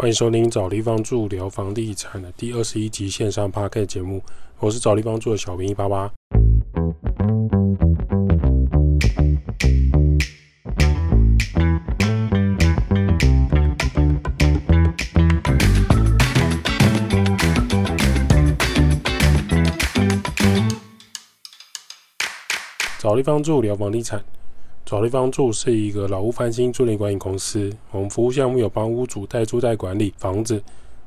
[0.00, 4.22] 欢迎收听找地方住聊房地产的第二十一集线上 p a r k 节目，
[4.58, 6.10] 我是找地方住的小明一八八。
[22.98, 24.24] 找地方住聊房地产。
[24.90, 27.72] 找地方住是一个老屋翻新租赁管理公司。
[27.92, 30.60] 我们服务项目有帮屋主代租代管理房子、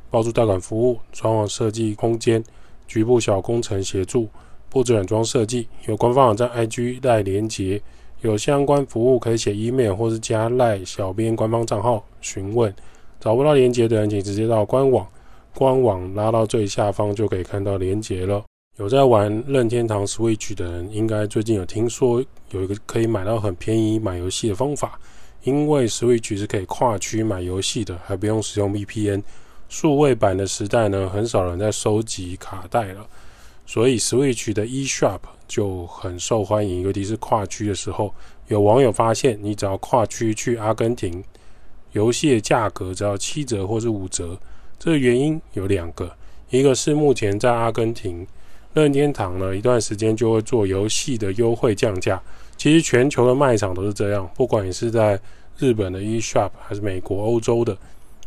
[0.10, 2.42] 包租代管服务、装潢设计空间、
[2.88, 4.30] 局部小工程协助、
[4.70, 5.68] 布置软装设计。
[5.86, 7.82] 有官方网站 IG 赖连接，
[8.22, 12.74] 有相关服务可以写 email 或是加赖小编官方账号询问。
[13.20, 15.06] 找不到连接的人，请直接到官网，
[15.54, 18.46] 官网拉到最下方就可以看到连接了。
[18.78, 25.00] 有在玩任天堂 Switch 的人，应该最近有听说有一个可以买到很便宜买游戏的方法。
[25.44, 29.22] 因为 Switch 是可以跨区买游戏的，还不用使用 VPN。
[29.70, 33.06] 数位版的时代呢，很少人在收集卡带了，
[33.64, 36.82] 所以 Switch 的 eShop 就很受欢迎。
[36.82, 38.12] 尤其是跨区的时候，
[38.48, 41.24] 有网友发现，你只要跨区去阿根廷，
[41.92, 44.36] 游戏的价格只要七折或是五折。
[44.80, 46.12] 这个原因有两个，
[46.50, 48.26] 一个是目前在阿根廷。
[48.74, 52.22] 任天堂呢，一段时间就会做游戏的优惠降价。
[52.58, 55.20] 其实全球的卖场都是这样，不管你是在
[55.58, 57.78] 日本的 eShop 还是美国、欧洲的，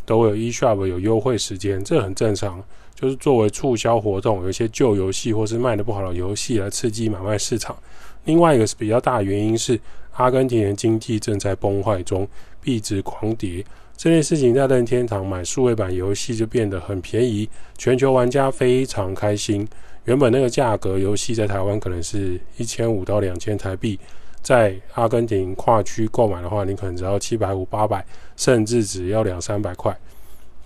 [0.05, 2.62] 都有 eShop 有优惠时间，这很正常。
[2.94, 7.77] 就是作为促销活动，有一些旧游戏或是卖的不好的游戏来刺激买卖市场。
[8.24, 9.78] 另外一个是比较大的原因是，
[10.12, 12.27] 阿根廷的经济正在崩坏中，
[12.62, 13.62] 币值狂跌。
[13.98, 19.69] 这件事情在任天堂买数位版游戏就变得很便宜，全球玩家非常开心。
[20.06, 23.98] 原本那个价格，游戏在台湾可能是一千五到两千台币，
[24.40, 29.96] 在阿根廷跨区购买的话，你可能只要七百五、八百，甚至只要两三百块。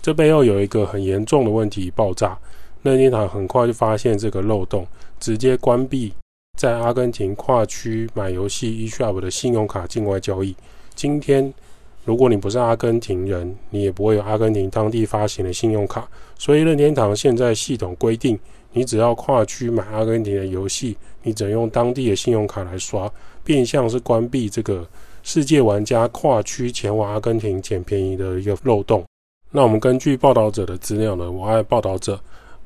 [0.02, 2.38] 这背后有一个很严重的问题爆炸，
[2.83, 4.86] 任天堂很快就发现这个漏洞，
[5.18, 6.12] 直接关闭
[6.58, 10.55] 在阿根廷跨区买游戏 eShop 的信用卡境外交易。
[10.95, 11.50] 今天，
[12.05, 16.06] 如果你不是阿根廷人，你也不会有阿根廷当地发行的信用卡，
[16.39, 18.39] 所以任天堂现在系统规定。
[18.73, 23.11] 你只要跨区买阿根廷的游戏，你只能用当地的信用卡来刷，
[23.42, 24.86] 变相是关闭这个
[25.23, 29.05] 世界玩家跨区前往阿根廷捡便宜的一个漏洞。
[29.51, 32.19] 那我们根据报道者的资料呢，我爱报道者，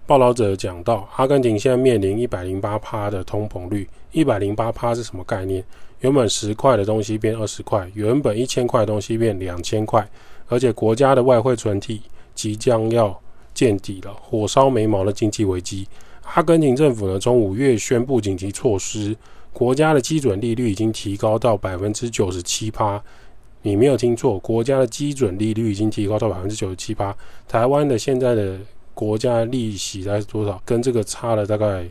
[0.07, 5.65] 报道者讲到，阿根廷现在面临一百零八趴的通膨率，一百零八趴是什么概念？
[6.01, 10.07] 原本十块的东西变二十块，原本一千块的东西变两千块，
[10.49, 12.03] 而且国家的外汇存体
[12.35, 13.19] 即将要。
[13.55, 15.87] 见底了，火烧眉毛的经济危机。
[16.35, 19.17] 阿根廷政府呢，从五月宣布紧急措施，
[19.53, 23.03] 国家的基准利率已经提高到百分之九十七趴。
[23.63, 27.17] 你没有听错，国家的基准利率已经提高到百分之九十七趴。
[27.47, 28.59] 台湾的现在的
[28.93, 30.61] 国家利息在多少？
[30.65, 31.89] 跟这个差了大概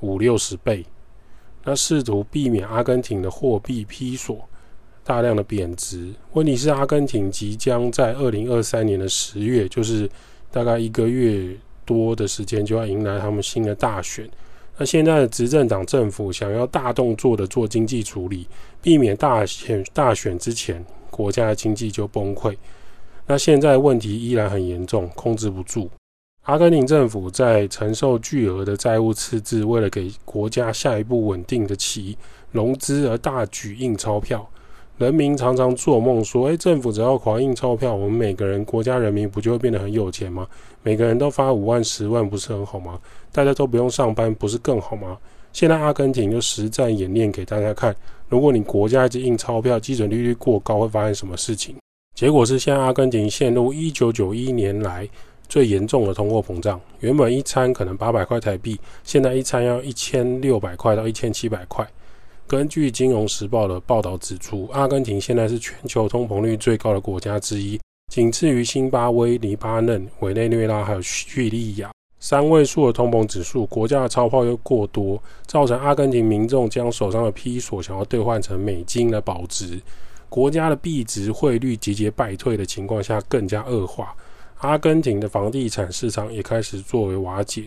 [0.00, 0.84] 五六十倍。
[1.64, 4.48] 那试图避免阿根廷的货币批锁。
[5.08, 6.12] 大量的贬值。
[6.34, 10.06] 问题是，阿根廷即将在二零二三年的十月，就是
[10.50, 14.28] 大概一个月多的时间，就要迎来他们新的大选。
[14.76, 18.46] 那现在的执政党政府想要大动作的做经济处理，
[18.82, 22.54] 避免大选大选之前国家的经济就崩溃。
[23.26, 25.88] 那现在问题依然很严重，控制不住。
[26.42, 32.18] 阿根廷政府在承受巨额的债务赤字，为了给国家下一步稳定的起
[32.52, 34.46] 融资而大举印钞票。
[34.98, 40.44] 人民常常做梦说：“诶，政府只要狂印钞票，我们每个人国家人民不就会变得很有钱吗？
[40.82, 42.98] 每个人都发五万、十万，不是很好吗？
[43.30, 45.16] 大家都不用上班，不是更好吗？”
[45.52, 47.94] 现在阿根廷就实战演练给大家看：
[48.28, 51.76] 如果你国家一直印钞票，基准利率过高，会发生什么事情？
[52.16, 55.08] 结果是，现在阿根廷陷入一九九一年来
[55.48, 56.80] 最严重的通货膨胀。
[56.98, 61.86] 原本一餐可能八百块台币，现在一餐要一千六百块到一千七百块。
[62.48, 67.78] 根据《金融时报》的报道指出，阿根廷现在是全球通膨率最高的国家之一，
[68.10, 71.90] 仅次于新巴威、黎巴嫩、委内瑞拉还有叙利亚。
[72.18, 79.78] 三位数的通膨指数，国家的钞票又过多，造成阿根廷民众将手上的批索想要兑换成美金来保值，
[80.30, 84.16] 国家的币值汇率节节败退的情况下更加恶化。
[84.60, 87.64] 阿根廷的房地产市场也开始作为瓦解。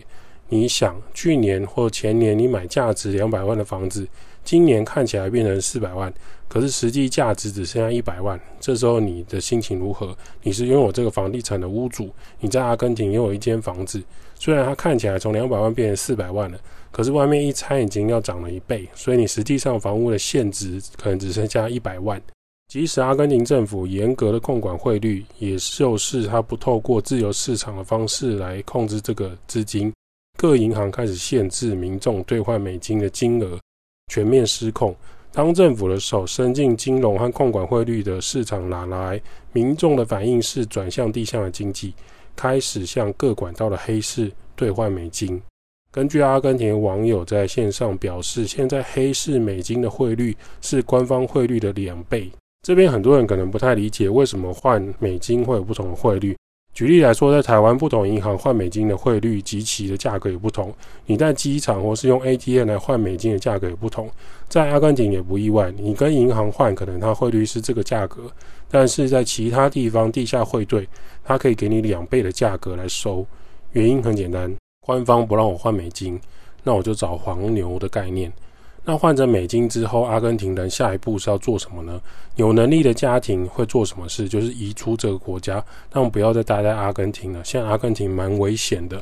[0.48, 4.06] 你想，去年或前年你买价值两百万的房子，
[4.44, 6.12] 今年看起来变成四百万，
[6.48, 8.38] 可是实际价值只剩下一百万。
[8.60, 10.16] 这时候你的心情如何？
[10.42, 12.10] 你是拥有这个房地产的屋主，
[12.40, 14.02] 你在阿根廷拥有一间房子，
[14.34, 16.58] 虽然它看起来从两百万变成四百万了，
[16.90, 22.20] 可是外面一猜已经要涨了一倍，所以你实际上房屋的现值可能只剩下一百万。
[22.68, 29.92] 即使阿根廷政府严格的控管汇率，也就是它不透过自由市场的方式来控制这个资金，
[30.38, 33.58] 各银行开始限制民众兑换美金的金额，
[34.08, 34.94] 全面失控。
[35.32, 39.20] 当政府的手伸进金融和控管汇率的市场拿来，
[39.52, 41.94] 民众的反应是转向地下的经济，
[42.36, 45.40] 开始向各管道的黑市兑换美金。
[45.90, 52.30] 根据阿根廷网友在线上表示，现在黑市美金的汇率是官方汇率的两倍。
[52.62, 56.36] 这边很多人可能不太理解，为什么换美金会有不同的汇率。
[56.74, 60.72] 举例来说，在台湾，不同银行换美金的汇率及其的价格也不同。
[61.04, 64.10] 你在机场或是用 ATM 来换美金的价格也不同。
[64.48, 68.22] 在阿根廷也不意外，你跟银行换，可能它汇率是这个价格，
[68.70, 70.88] 但是在其他地方地下汇兑，
[71.22, 73.26] 它可以给你两倍的价格来收。
[73.72, 76.18] 原因很简单，官方不让我换美金，
[76.62, 78.32] 那我就找黄牛的概念。
[78.84, 82.00] 那换成美金之后，阿根廷人下一步是要做什么呢？
[82.34, 84.28] 有能力的家庭会做什么事？
[84.28, 87.44] 就是移出这个国家，让不要再待在阿根廷了。
[87.44, 89.00] 现在阿根廷蛮危险的，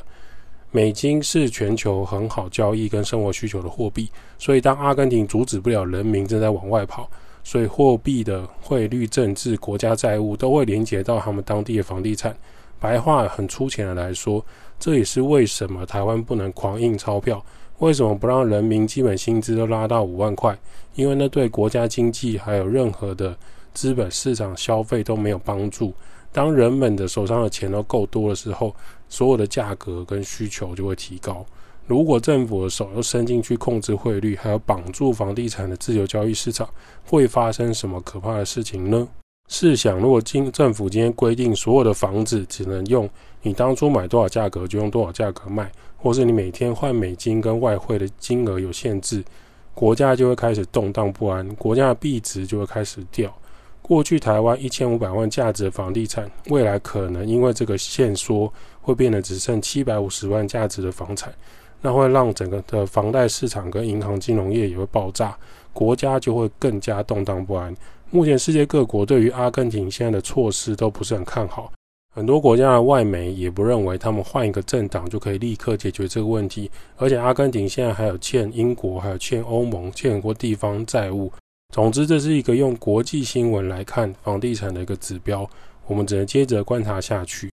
[0.71, 7.09] 美金是全球很好交易跟生活需求的货币，所以当阿根廷阻止不了人民正在往外跑，
[7.43, 12.37] 所以货币的汇率、政治、国家债务都会连接到他们当地的房地产。
[12.79, 14.45] 白话很粗浅的来说，
[14.79, 17.43] 这也是为什么台湾不能狂印钞票。
[17.81, 20.57] 为什么不让人民基本薪资都拉到五万块？
[20.95, 23.35] 因为那对国家经济还有任何的
[23.73, 25.95] 资本市场消费都没有帮助。
[26.31, 28.75] 当人们的手上的钱都够多的时候，
[29.09, 31.45] 所有的价格跟需求就会提高。
[31.87, 36.69] 如果政府的手又伸进去控制汇率，还有绑住房地产的自由交易市场，
[37.07, 39.09] 会发生什么可怕的事情呢？
[39.49, 43.09] 试想，如果今政府今天规定所有的房子只能用
[43.43, 45.73] 你当初买多少价格就用多少价格卖。
[46.03, 49.23] 或是你每天换美金跟外汇的金额有限制，
[49.75, 53.33] 国家就会开始动荡不安，国家的币值就会开始掉。
[53.83, 61.33] 过去台湾一千五百万价值的房地产，未来可能因为这个限缩，会变得只剩七百五十万价值的房产，
[61.83, 65.37] 那会让整个的房贷市场跟银行金融业也会爆炸，
[65.73, 67.75] 国家就会更加动荡不安。
[68.11, 71.73] 目前世界各国对于阿根廷现在的措施都不是很看好。
[72.13, 81.33] 很多国家的外媒也不认为他们换一个政党就可以立刻解决这个问题，而且阿根廷现在还有欠英国、还有欠欧盟、欠很多地方债务。
[81.73, 85.49] 总之，这是一个用国际新闻来看房地产的一个指标，
[85.87, 87.49] 我们只能接着观察下去。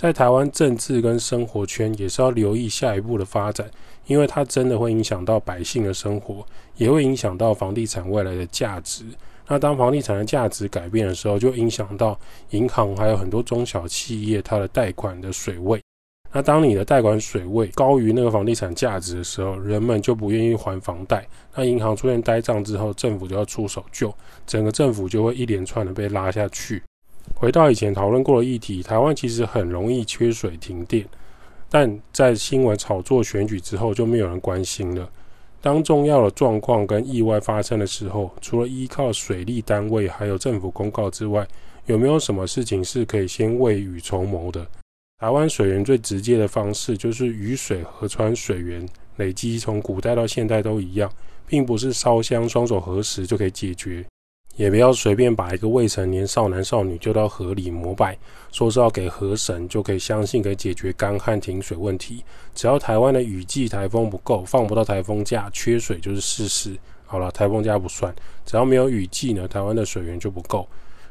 [0.00, 3.70] 在台湾政治跟生活圈也是要留意下一步的发展，
[4.06, 6.44] 因为它真的会影响到百姓的生活，
[6.76, 9.04] 也会影响到房地产未来的价值。
[9.50, 12.16] 那当房地产的价值改变的时候，就影响到
[12.50, 15.82] 银行还有很多中小企业它的贷款的水位。
[16.30, 21.26] 那当你的贷款水位高于那个房地产价值的时候，人们就不愿意还房贷。
[21.56, 24.14] 那银行出现呆账之后，政府就要出手救，
[24.46, 26.80] 整个政府就会一连串的被拉下去。
[27.34, 31.04] 回到以前讨论过的议题，台湾其实很容易缺水停电，
[31.68, 35.10] 但在新闻炒作选举之后，就没有人关心了。
[35.62, 41.46] 当重要的状况跟意外发生的时候，除了依靠水利单位还有政府公告之外，
[41.86, 44.66] 有没有什么事情是可以先未雨绸缪的？
[45.18, 51.12] 台湾水源最直接的方式就是雨水河川水源累积，从古代到现代都一样，
[51.46, 54.02] 并不是烧香双手合十就可以解决。
[54.56, 58.18] 也不要随便把一个未成年少男少女丢到河里膜拜，
[58.52, 62.22] 说是要给河神就可以相信可以解决干旱停水问题。
[62.54, 66.76] 只要台湾的雨季台风不够，放不到台风假，缺水就是事实。
[67.06, 70.68] 好了，台风假不算，只要没有雨季呢，台湾的水源就不够。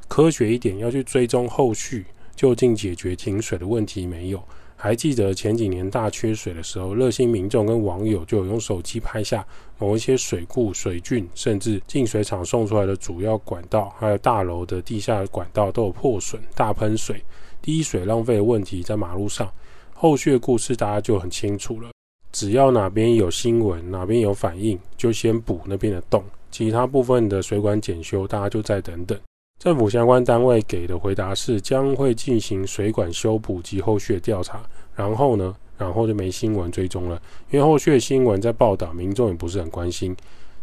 [0.08, 4.44] 科学一点，要去追踪后续究竟解决停水的问题没有。
[4.82, 9.46] 还记得前几年大缺水的时候，热心民众跟网友就有用手机拍下
[9.78, 17.22] 某一些水库、水郡，甚至净水厂送出来的主要管道，还有大楼的地下管道都有破损、大喷水、
[17.62, 19.52] 滴水浪费的问题在马路上。
[19.94, 21.90] 后续的故事大家就很清楚了。
[22.32, 29.20] 只要哪边有新闻，哪边有反应，就先补那边的洞，其他部分的水管检修，大家就再等等。
[29.60, 34.62] 政府相关单位给的回答是将会进行水管修补及后续调查，
[34.96, 40.16] 然后呢，然后就没新闻追踪了，因为后续的新闻在报道，民众也不是很关心。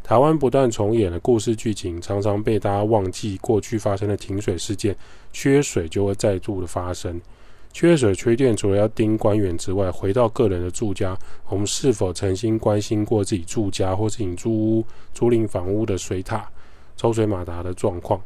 [0.03, 4.97] 台湾不断重演的故事剧情，常常被大家忘记过去发生的停水事件，
[5.31, 7.21] 缺水就会再度的发生。
[7.75, 11.15] 缺水缺电，除了要盯官员之外，回到个人的住家，
[11.50, 16.49] 我们是否诚心关心过自己住家或是你租屋、租赁房屋的水塔、
[16.97, 18.19] 抽水马达的状况？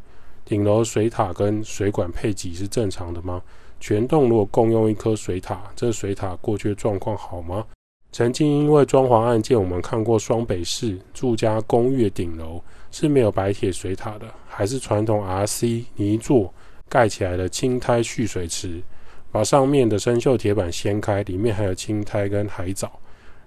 [0.45, 3.43] 顶楼水塔跟水管配给是正常的吗？
[3.79, 7.65] 全栋如果共用一颗水塔，这水塔过去的状况好吗？
[8.13, 16.53] 曾经因为装潢案件，我们看过双北市住家公寓顶楼是没有白铁水塔的，还是传统 RC 泥座
[16.89, 18.83] 盖起来的青苔蓄水池，
[19.31, 22.91] 把上面的生锈铁板掀开，里面还有青苔跟海藻。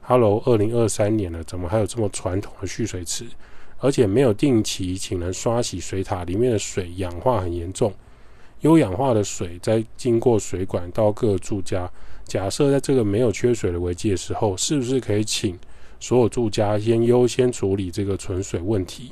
[0.01, 3.25] Hello，二零二三年了，怎么还有这么传统的蓄水池？
[3.83, 7.93] 而且没有定期请人刷洗水塔，里面的水氧化很严重。
[8.61, 11.91] 优氧化的水在经过水管到各住家。
[12.23, 15.59] 假设在这个没有缺水的危机的时候，是不是可以请
[15.99, 19.11] 所有住家先优先处理这个存水问题？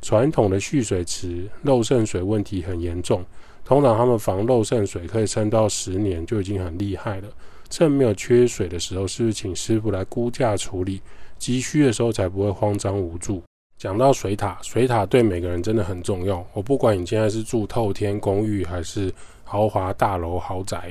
[0.00, 3.24] 传统的蓄水池漏渗水问题很严重，
[3.64, 7.28] 通常他们防漏渗水可以撑到十年就已经很厉害了。
[7.68, 11.02] 趁没有缺水的时候，是不是请师傅来估价处理？
[11.36, 13.42] 急需的时候才不会慌张无助。
[13.84, 16.42] 讲到水塔，水塔对每个人真的很重要。
[16.54, 19.12] 我不管你现在是住透天公寓还是
[19.44, 20.90] 豪华大楼豪宅，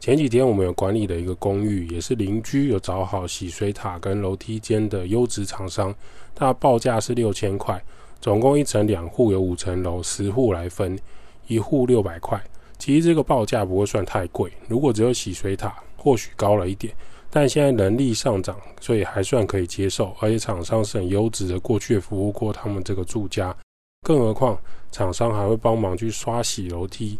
[0.00, 5.94] 前几天我们有管理的一个公寓，也是邻居有找好洗水塔跟楼梯间的优质厂商，
[6.34, 7.80] 它报价是六千块，
[8.20, 10.98] 总共一层两户有五层楼，十户来分，
[11.46, 12.42] 一户六百块。
[12.78, 16.92] 其实这个报价不会算太贵，如果只有洗水塔，或许高了一点。
[17.36, 23.52] 但现在人力上涨，所以还算可以接受，而且厂商是很优质的，过去服务过他们这个住家，
[24.06, 24.56] 更何况
[24.92, 27.18] 厂商还会帮忙去刷洗楼梯。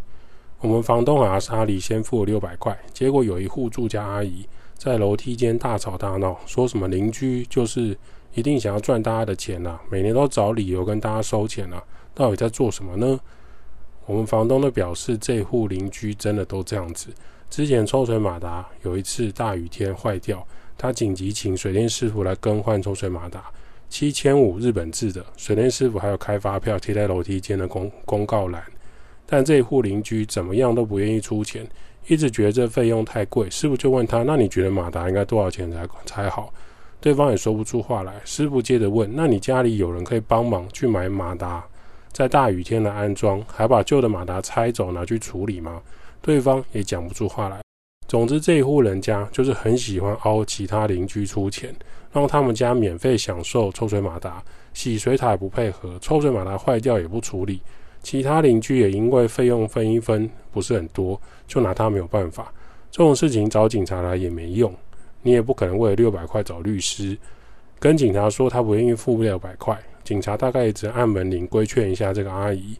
[0.61, 7.97] 我们房东阿莎里先付了六百块，结果有一户住家阿姨在楼梯间大吵大闹，说什么邻居就是
[8.35, 13.19] 一定想要赚大家的钱呐，每年都找理由跟大家收钱啊，到底在做什么呢？
[14.05, 17.09] 我们房东的表示，这户邻居真的都这样子。
[17.49, 20.45] 之前抽水马达有一次大雨天坏掉，
[20.77, 23.45] 他紧急请水电师傅来更换抽水马达，
[23.89, 25.25] 七千五日本制的。
[25.37, 28.61] 水电师傅还有开发票贴在楼梯间的公公告栏，
[29.25, 31.65] 但这一户邻居怎么样都不愿意出钱，
[32.07, 33.49] 一直觉得这费用太贵。
[33.49, 36.53] 师傅就问他：“那你觉得马达应该多少钱才才好？”
[36.99, 38.15] 对方也说不出话来。
[38.25, 41.63] 师傅接着问：“那你家里有人可以帮忙去买马达，
[42.11, 45.81] 在大雨天的安装，还把旧的马达拆走拿去处理吗？”
[46.25, 47.61] 对方也讲不出话来。
[48.07, 51.71] 总之，这一户人家就是很喜欢凹其他邻居出钱，
[52.11, 57.61] 让他们家免费享受抽水马达，洗水塔不配合，抽水马达坏掉也不处理。
[58.01, 62.51] 其他邻居也因为费用分一分不是很多，就拿他没有办法。
[62.89, 64.73] 这种事情找警察来也没用，
[65.21, 67.15] 你也不可能为了六百块找律师，
[67.79, 72.75] 跟警察说他不愿意付六百块，警察大概也只按门铃规劝一下这个阿姨。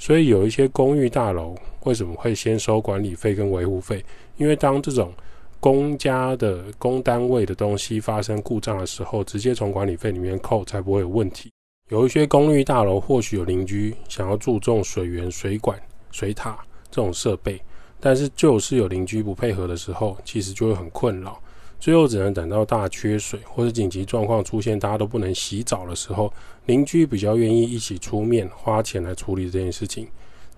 [0.00, 1.54] 所以有一些公寓大楼
[1.84, 4.02] 为什么会先收管理费跟维护费？
[4.38, 5.12] 因为当这种
[5.60, 11.52] 公家的公单位的东西发生故障的时候，直接从管理费里面扣，才不会有问题。
[11.90, 15.78] 有一些公寓大楼或许有邻居想要注重水源、水管、
[16.10, 16.58] 水塔
[16.90, 17.60] 这种设备，
[18.00, 21.38] 但是就是有邻居不配合的时候，其实就会很困扰。
[21.80, 26.30] 最后只能等到大缺水或者紧急状况出现，大家都不能洗澡的时候，
[26.66, 30.06] 邻居比较愿意一起出面花钱来处理这件事情。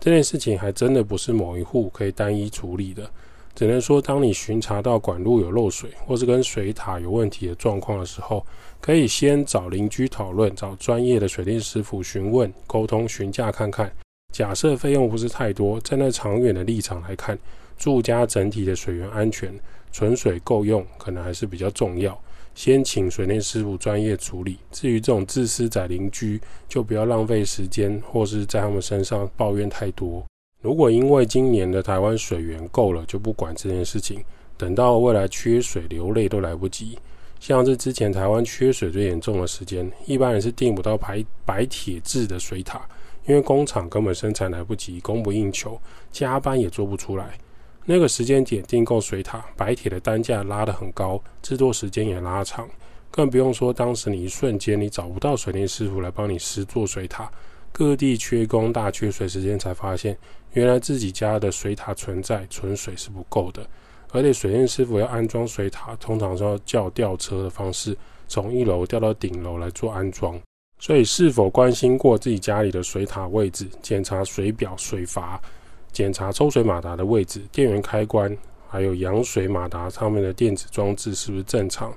[0.00, 3.08] 这件事情还真的不是某一户可以单一处理的，
[3.54, 8.44] 只能说当你巡查到管路有漏水或是跟水塔有问题的状况的时候，
[8.80, 13.92] 可以先找邻居讨论，找专业的水电师傅询问、沟通、询价看看。
[14.32, 17.38] 假设费用不是太多，站在长远的立场来看，
[17.78, 19.54] 住家整体的水源安全。
[19.92, 22.18] 存水够用，可能还是比较重要。
[22.54, 24.58] 先请水电师傅专业处理。
[24.70, 30.24] 至于这种自私仔邻居，就不要浪费时间，或是在他们身上抱怨太多。
[30.60, 34.22] 如果因为今年的台湾水源够了，就不管这件事情，
[34.56, 36.98] 等到未来缺水流泪都来不及。
[37.40, 42.86] 像是之前台湾缺水最严重的时间，一般人是订不到白白铁质的水塔，
[43.26, 45.80] 因为工厂根本生产来不及，供不应求，
[46.12, 47.36] 加班也做不出来。
[47.84, 52.68] 那个时间点订购水塔，白铁的单价拉得很高，制作时间也拉长，
[53.10, 57.30] 更不用说当时你一瞬间你找不到水电师傅来帮你施做水塔，
[57.72, 60.16] 各地缺工大缺水时间才发现，
[60.52, 63.66] 原来自己家的水塔存在存水是不够的，
[64.10, 67.96] 而且水电师傅要安装水塔，通常是要叫吊车的方式
[68.28, 70.40] 从一楼吊到顶楼来做安装，
[70.78, 75.42] 所以是否关心过自己家里的水塔位置，检查水表水阀？
[75.92, 78.36] 检查抽水马达的位置、电源开关，
[78.68, 81.92] 还有扬水马达上面的电子装置是不是正常？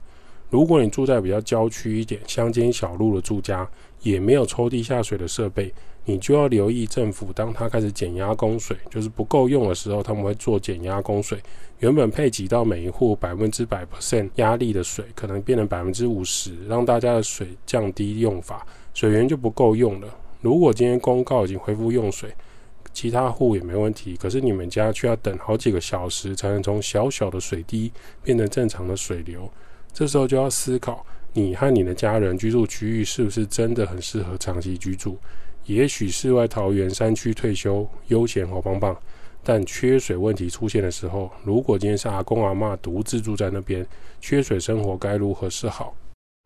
[0.50, 3.68] 如果你住在比较郊区一点、乡间小路的住家，
[4.02, 5.74] 也没有抽地下水的设备，
[6.06, 11.40] 你就要留意政府当它开始减压供水，就是不够用的时候，他们会做减压供水。
[11.80, 20.08] 原本配给到每一户百分之百 percent 压力的水，可能变成百分之五十，让大家的水降低用法，水源就不够用了。
[20.42, 22.30] 如果今天公告已经恢复用水，
[22.96, 27.92] 其他户也没问题，可是你们家却要等好几个小时才能从小小的水滴
[28.24, 29.52] 变成正常的水流，
[29.94, 35.18] 这时候就要思考，你和你的家人居住区域是不是真的很适合长期居住？
[35.66, 38.98] 也许世外桃源、山区退休悠闲好棒棒，
[39.44, 43.86] 但缺水问题出现的时候，如果今天是阿公阿妈独自住在那边，
[44.22, 45.94] 缺水生活该如何是好？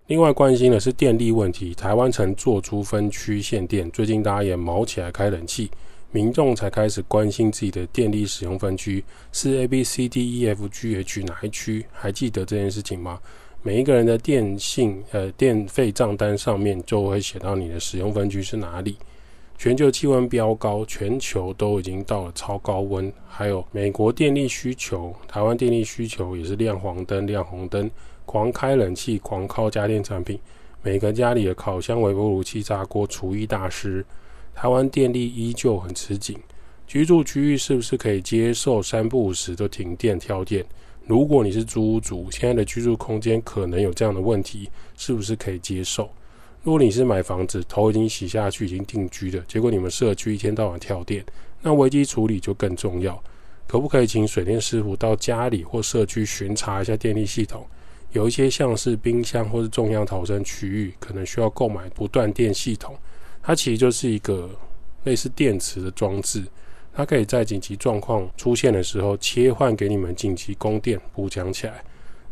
[0.07, 5.69] 另外关心的是电力问题，台湾曾做出分区限电，最近大家也毛起来开冷气。
[6.11, 11.85] 民众才开始关心自己的电力使用分区是 A、B、C、D、E、F、G、H 哪一区？
[11.91, 13.19] 还记得这件事情吗？
[13.61, 18.97] 每一个人的电信呃电费账单上面就会写到你的使用分区是哪里。
[19.55, 23.11] 全球气温飙高，全球都已经到了超高温。
[23.27, 27.91] 还有美国电力需求，台湾电力需求也是亮黄灯、亮红灯，
[28.25, 30.39] 狂开冷气、狂靠家电产品。
[30.81, 34.03] 每个家里的烤箱、微波炉、气炸锅、厨艺大师。
[34.61, 36.37] 台湾电力依旧很吃紧，
[36.85, 40.65] 居住区域是不是可以接受三不五时都停电跳电？
[41.07, 46.09] 如果你是租屋主，现在的居住空间可能有这样的问题，是不是可以接受？
[46.61, 51.23] 如果你是买房子，头已经洗下去，已经定居的，结果你们社区一天到晚跳电，
[51.61, 53.23] 那危机处理就更重要。
[53.65, 57.65] 可不可以请水电师傅到家里或社区巡查一下电力系统？
[58.11, 62.93] 有一些像是冰箱或是重要逃生区域，可能需要购买不断电系统。
[63.49, 64.47] 它其实就是一个
[65.05, 66.43] 类似电池的装置，
[66.93, 71.83] 它可以在紧急状况出现的时候切换给你们紧急供电补强起来。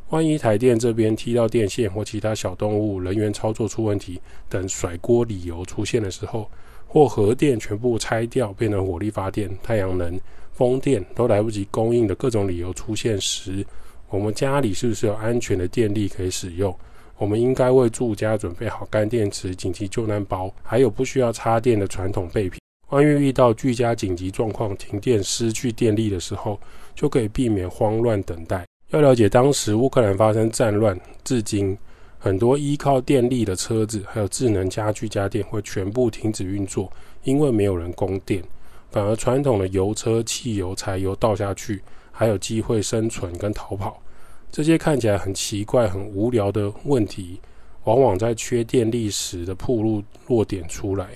[0.09, 6.47] 万一台电这边踢到电线或其他小动物、人员操作出问题等甩锅理由出现的时候，
[6.85, 10.21] 或核电全部拆掉变成火力发电、太阳能、
[10.53, 13.65] 风电都来不及供应的各种理由出现时，
[14.07, 16.77] 我们家里是不是有安全的电力可以使用？
[17.17, 22.59] 我们应该为住家准备好干电池、紧急救难包，还有不需要插电的传统备品。
[22.89, 26.59] 万一遇到居家紧急状况、停电、失去电力的时候，
[26.95, 28.65] 就可以避免慌乱等待。
[28.91, 31.77] 要了解当时乌克兰发生战乱，至今
[32.17, 36.89] 很多依靠电力的车子，还有智能家居家电会全部停止运作，
[37.23, 38.41] 因为没有人供电。
[38.89, 41.81] 反而传统的油车、汽油、柴油倒下去，
[42.11, 44.01] 还有机会生存跟逃跑。
[44.51, 47.39] 这些看起来很奇怪、很无聊的问题，
[47.83, 51.07] 往往在缺电力时的铺路落点出来。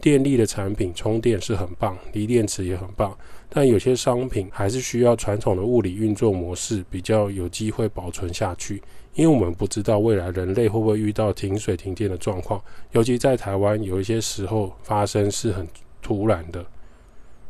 [0.00, 3.16] 电力的产品充电是很棒，锂电池也很棒，
[3.48, 8.82] 但有些商品还是需要传统的物理运作模式比较有机会保存下去。
[9.14, 15.68] 因为我们不知道未来人类会不会遇到停水停电的状况，尤其在台湾，有一些时候发生是很
[16.02, 16.66] 突然的。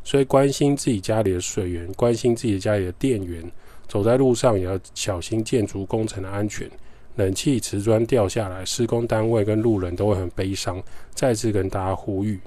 [0.05, 3.51] 所以关心自己家里的水源，关心自己家里的电源。
[3.89, 6.71] 走在路上也要小心建筑工程的安全，
[7.17, 10.83] 冷气瓷砖掉下来，施工单位跟路人都会很悲伤。
[11.15, 12.41] 再次跟大家呼吁，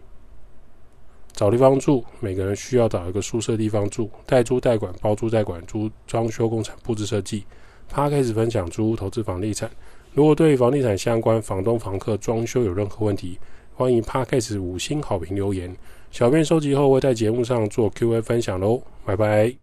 [1.33, 7.43] 找地方住，每个人需要找一个宿舍地方住，代租代管、包租代管、租装修工程、布置设计。
[7.87, 9.69] 他开始分享租屋投资房地产。
[10.13, 13.37] 如果对房地产相关、房东、房客、装修有任何问题，
[13.75, 15.75] 欢迎 p 开始五星好评留言，
[16.09, 18.81] 小编收集后会在节目上做 Q&A 分享喽。
[19.05, 19.53] 拜拜。